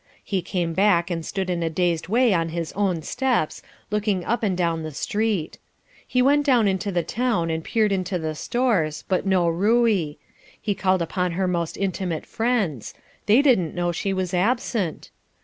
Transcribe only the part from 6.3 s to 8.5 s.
down into the town and peered into the